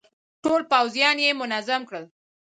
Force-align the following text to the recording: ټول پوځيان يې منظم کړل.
ټول 0.43 0.61
پوځيان 0.71 1.17
يې 1.25 1.31
منظم 1.41 1.81
کړل. 1.89 2.05